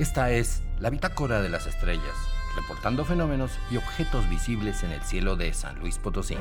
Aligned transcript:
Esta 0.00 0.30
es 0.30 0.62
la 0.78 0.88
bitácora 0.88 1.42
de 1.42 1.50
las 1.50 1.66
estrellas, 1.66 2.16
reportando 2.56 3.04
fenómenos 3.04 3.52
y 3.70 3.76
objetos 3.76 4.26
visibles 4.30 4.82
en 4.82 4.92
el 4.92 5.02
cielo 5.02 5.36
de 5.36 5.52
San 5.52 5.78
Luis 5.78 5.98
Potosí. 5.98 6.38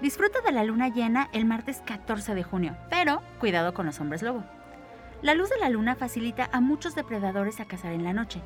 Disfruta 0.00 0.40
de 0.40 0.52
la 0.52 0.64
luna 0.64 0.88
llena 0.88 1.28
el 1.34 1.44
martes 1.44 1.82
14 1.84 2.34
de 2.34 2.44
junio, 2.44 2.78
pero 2.88 3.20
cuidado 3.40 3.74
con 3.74 3.84
los 3.84 4.00
hombres 4.00 4.22
lobo. 4.22 4.42
La 5.20 5.34
luz 5.34 5.50
de 5.50 5.58
la 5.58 5.68
luna 5.68 5.96
facilita 5.96 6.48
a 6.50 6.62
muchos 6.62 6.94
depredadores 6.94 7.60
a 7.60 7.66
cazar 7.66 7.92
en 7.92 8.04
la 8.04 8.14
noche. 8.14 8.40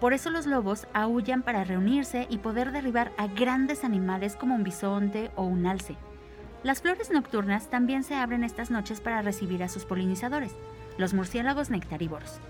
Por 0.00 0.12
eso 0.12 0.30
los 0.30 0.46
lobos 0.46 0.86
aullan 0.92 1.42
para 1.42 1.64
reunirse 1.64 2.26
y 2.30 2.38
poder 2.38 2.70
derribar 2.70 3.10
a 3.18 3.26
grandes 3.26 3.82
animales 3.82 4.36
como 4.36 4.54
un 4.54 4.62
bisonte 4.62 5.30
o 5.34 5.42
un 5.42 5.66
alce. 5.66 5.96
Las 6.62 6.82
flores 6.82 7.10
nocturnas 7.10 7.68
también 7.68 8.04
se 8.04 8.14
abren 8.14 8.44
estas 8.44 8.70
noches 8.70 9.00
para 9.00 9.22
recibir 9.22 9.62
a 9.62 9.68
sus 9.68 9.84
polinizadores, 9.84 10.54
los 10.98 11.14
murciélagos 11.14 11.70
nectarívoros. 11.70 12.40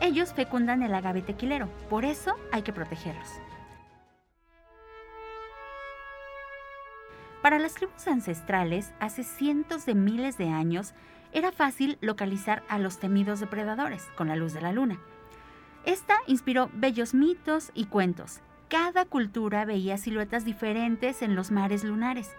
Ellos 0.00 0.32
fecundan 0.32 0.82
el 0.82 0.94
agave 0.94 1.22
tequilero, 1.22 1.68
por 1.90 2.04
eso 2.04 2.36
hay 2.52 2.62
que 2.62 2.72
protegerlos. 2.72 3.28
Para 7.42 7.58
las 7.58 7.74
tribus 7.74 8.06
ancestrales, 8.06 8.92
hace 9.00 9.24
cientos 9.24 9.86
de 9.86 9.94
miles 9.94 10.38
de 10.38 10.48
años, 10.48 10.92
era 11.32 11.52
fácil 11.52 11.98
localizar 12.00 12.62
a 12.68 12.78
los 12.78 12.98
temidos 12.98 13.40
depredadores 13.40 14.04
con 14.16 14.28
la 14.28 14.36
luz 14.36 14.52
de 14.52 14.60
la 14.60 14.72
luna. 14.72 14.98
Esta 15.84 16.16
inspiró 16.26 16.70
bellos 16.74 17.14
mitos 17.14 17.70
y 17.74 17.86
cuentos. 17.86 18.40
Cada 18.68 19.04
cultura 19.04 19.64
veía 19.64 19.96
siluetas 19.96 20.44
diferentes 20.44 21.22
en 21.22 21.34
los 21.34 21.50
mares 21.50 21.84
lunares. 21.84 22.30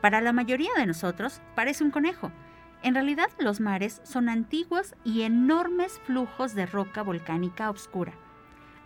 Para 0.00 0.20
la 0.20 0.32
mayoría 0.32 0.70
de 0.76 0.86
nosotros 0.86 1.40
parece 1.56 1.82
un 1.82 1.90
conejo. 1.90 2.30
En 2.82 2.94
realidad 2.94 3.28
los 3.38 3.60
mares 3.60 4.00
son 4.04 4.28
antiguos 4.28 4.94
y 5.04 5.22
enormes 5.22 6.00
flujos 6.06 6.54
de 6.54 6.66
roca 6.66 7.02
volcánica 7.02 7.70
oscura. 7.70 8.12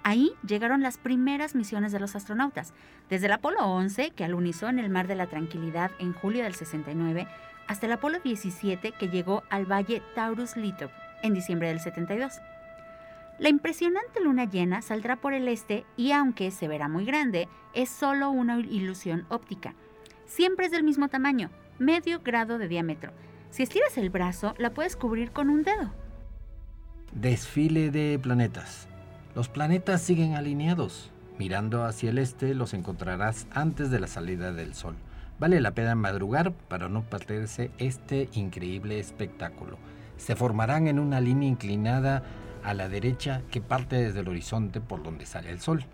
Ahí 0.03 0.33
llegaron 0.47 0.83
las 0.83 0.99
primeras 0.99 1.55
misiones 1.55 1.93
de 1.93 2.01
los 2.01 2.17
astronautas, 2.17 2.73
desde 3.09 3.27
el 3.27 3.33
Apolo 3.33 3.65
11, 3.67 4.11
que 4.11 4.25
alunizó 4.25 4.69
en 4.69 4.79
el 4.79 4.91
Mar 4.91 5.07
de 5.07 5.15
la 5.15 5.27
Tranquilidad 5.27 5.93
en 5.99 6.13
julio 6.13 6.43
del 6.43 6.55
69, 6.55 7.29
hasta 7.69 7.87
el 7.87 7.93
Apolo 7.93 8.19
17, 8.19 8.93
que 8.93 9.09
llegó 9.09 9.45
al 9.51 9.71
valle 9.71 10.03
Taurus 10.15 10.57
Litov 10.57 10.91
en 11.23 11.35
diciembre 11.35 11.69
del 11.69 11.81
72. 11.81 12.41
La 13.39 13.49
impresionante 13.49 14.21
luna 14.23 14.45
llena 14.45 14.83
saldrá 14.83 15.17
por 15.17 15.33
el 15.35 15.49
este 15.49 15.85
y 15.97 16.13
aunque 16.13 16.51
se 16.51 16.69
verá 16.69 16.89
muy 16.89 17.05
grande, 17.05 17.49
es 17.75 17.89
solo 17.89 18.31
una 18.31 18.59
ilusión 18.59 19.27
óptica. 19.29 19.75
Siempre 20.27 20.67
es 20.67 20.73
del 20.73 20.85
mismo 20.85 21.09
tamaño, 21.09 21.51
medio 21.79 22.21
grado 22.21 22.59
de 22.59 22.69
diámetro. 22.69 23.13
Si 23.51 23.63
estiras 23.63 23.99
el 23.99 24.11
brazo, 24.11 24.55
la 24.59 24.71
puedes 24.71 24.97
cubrir 24.97 25.33
con 25.33 25.51
un 25.51 25.63
dedo. 25.63 25.93
Desfile 27.13 27.91
de 27.91 28.19
planetas. 28.19 28.89
Los 29.35 29.49
planetas 29.49 30.03
siguen 30.03 30.35
alineados. 30.35 31.11
Mirando 31.39 31.85
hacia 31.85 32.11
el 32.11 32.19
este 32.19 32.55
los 32.55 32.75
encontrarás 32.75 33.47
antes 33.51 33.91
de 33.91 34.01
la 34.01 34.07
salida 34.07 34.53
del 34.53 34.75
sol. 34.75 34.95
Vale 35.39 35.61
la 35.61 35.73
pena 35.73 35.95
madrugar 35.95 36.53
para 36.53 36.89
no 36.89 37.03
perderse 37.03 37.71
este 37.79 38.29
increíble 38.33 39.01
espectáculo. 39.01 39.79
Se 40.17 40.37
formarán 40.37 40.87
en 40.87 40.99
una 40.99 41.21
línea 41.21 41.49
inclinada 41.49 42.23
a 42.65 42.75
la 42.75 42.89
derecha 42.89 43.43
que 43.51 43.61
parte 43.61 43.97
desde 43.97 44.21
el 44.21 44.29
horizonte 44.29 44.81
por 44.81 45.03
donde 45.03 45.27
sale 45.27 45.51
el 45.51 45.61
sol. 45.61 45.85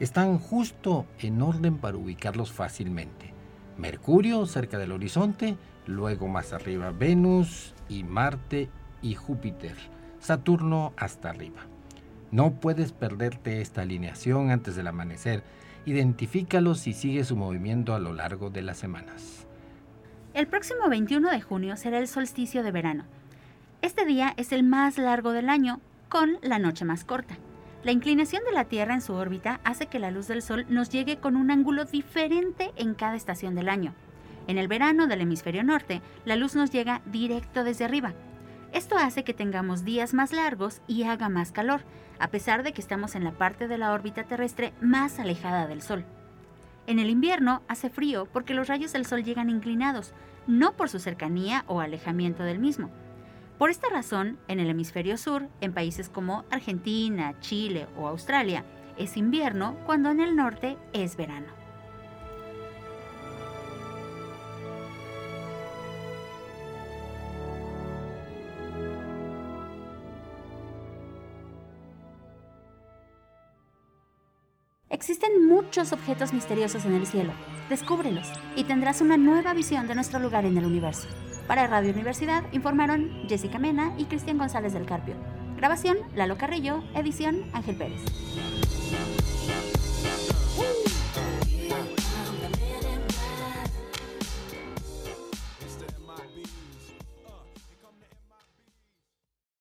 Están 0.00 0.38
justo 0.38 1.06
en 1.18 1.40
orden 1.42 1.78
para 1.78 1.96
ubicarlos 1.96 2.52
fácilmente. 2.52 3.32
Mercurio 3.78 4.46
cerca 4.46 4.78
del 4.78 4.92
horizonte, 4.92 5.56
luego 5.86 6.28
más 6.28 6.52
arriba 6.52 6.92
Venus 6.92 7.74
y 7.88 8.04
Marte 8.04 8.68
y 9.00 9.14
Júpiter, 9.14 9.76
Saturno 10.20 10.92
hasta 10.96 11.30
arriba. 11.30 11.62
No 12.30 12.52
puedes 12.52 12.92
perderte 12.92 13.60
esta 13.60 13.82
alineación 13.82 14.50
antes 14.50 14.74
del 14.74 14.86
amanecer. 14.86 15.42
Identifícalos 15.84 16.86
y 16.86 16.94
sigue 16.94 17.24
su 17.24 17.36
movimiento 17.36 17.94
a 17.94 17.98
lo 17.98 18.14
largo 18.14 18.48
de 18.48 18.62
las 18.62 18.78
semanas. 18.78 19.46
El 20.32 20.46
próximo 20.46 20.88
21 20.88 21.30
de 21.30 21.42
junio 21.42 21.76
será 21.76 21.98
el 21.98 22.08
solsticio 22.08 22.62
de 22.62 22.70
verano. 22.70 23.04
Este 23.82 24.06
día 24.06 24.32
es 24.36 24.52
el 24.52 24.62
más 24.62 24.96
largo 24.96 25.32
del 25.32 25.50
año, 25.50 25.80
con 26.08 26.38
la 26.40 26.58
noche 26.58 26.84
más 26.84 27.04
corta. 27.04 27.36
La 27.82 27.92
inclinación 27.92 28.42
de 28.44 28.52
la 28.52 28.64
Tierra 28.64 28.94
en 28.94 29.00
su 29.00 29.12
órbita 29.12 29.60
hace 29.64 29.86
que 29.86 29.98
la 29.98 30.10
luz 30.10 30.28
del 30.28 30.40
Sol 30.40 30.64
nos 30.68 30.88
llegue 30.88 31.18
con 31.18 31.36
un 31.36 31.50
ángulo 31.50 31.84
diferente 31.84 32.72
en 32.76 32.94
cada 32.94 33.16
estación 33.16 33.54
del 33.54 33.68
año. 33.68 33.92
En 34.46 34.56
el 34.56 34.68
verano 34.68 35.06
del 35.06 35.20
hemisferio 35.20 35.64
norte, 35.64 36.00
la 36.24 36.36
luz 36.36 36.54
nos 36.54 36.70
llega 36.70 37.02
directo 37.06 37.64
desde 37.64 37.84
arriba, 37.84 38.14
esto 38.72 38.96
hace 38.96 39.22
que 39.22 39.34
tengamos 39.34 39.84
días 39.84 40.14
más 40.14 40.32
largos 40.32 40.80
y 40.86 41.02
haga 41.02 41.28
más 41.28 41.52
calor, 41.52 41.82
a 42.18 42.28
pesar 42.28 42.62
de 42.62 42.72
que 42.72 42.80
estamos 42.80 43.14
en 43.14 43.22
la 43.22 43.32
parte 43.32 43.68
de 43.68 43.76
la 43.76 43.92
órbita 43.92 44.24
terrestre 44.24 44.72
más 44.80 45.18
alejada 45.18 45.66
del 45.66 45.82
Sol. 45.82 46.06
En 46.86 46.98
el 46.98 47.10
invierno 47.10 47.62
hace 47.68 47.90
frío 47.90 48.26
porque 48.32 48.54
los 48.54 48.68
rayos 48.68 48.94
del 48.94 49.04
Sol 49.04 49.24
llegan 49.24 49.50
inclinados, 49.50 50.14
no 50.46 50.72
por 50.72 50.88
su 50.88 51.00
cercanía 51.00 51.64
o 51.66 51.80
alejamiento 51.80 52.44
del 52.44 52.58
mismo. 52.58 52.88
Por 53.62 53.70
esta 53.70 53.88
razón, 53.88 54.40
en 54.48 54.58
el 54.58 54.68
hemisferio 54.70 55.16
sur, 55.16 55.46
en 55.60 55.72
países 55.72 56.08
como 56.08 56.44
Argentina, 56.50 57.38
Chile 57.38 57.86
o 57.96 58.08
Australia, 58.08 58.64
es 58.98 59.16
invierno 59.16 59.76
cuando 59.86 60.10
en 60.10 60.18
el 60.18 60.34
norte 60.34 60.76
es 60.92 61.16
verano. 61.16 61.46
Existen 74.90 75.46
muchos 75.46 75.92
objetos 75.92 76.32
misteriosos 76.32 76.84
en 76.84 76.94
el 76.94 77.06
cielo. 77.06 77.32
Descúbrelos 77.68 78.26
y 78.56 78.64
tendrás 78.64 79.00
una 79.00 79.16
nueva 79.16 79.54
visión 79.54 79.86
de 79.86 79.94
nuestro 79.94 80.18
lugar 80.18 80.46
en 80.46 80.58
el 80.58 80.66
universo. 80.66 81.06
Para 81.52 81.66
Radio 81.66 81.92
Universidad 81.92 82.44
informaron 82.52 83.28
Jessica 83.28 83.58
Mena 83.58 83.92
y 83.98 84.06
Cristian 84.06 84.38
González 84.38 84.72
del 84.72 84.86
Carpio. 84.86 85.16
Grabación, 85.58 85.98
Lalo 86.14 86.38
Carrillo. 86.38 86.82
Edición, 86.94 87.44
Ángel 87.52 87.76
Pérez. 87.76 88.00